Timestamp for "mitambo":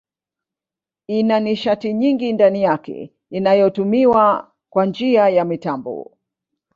5.45-6.17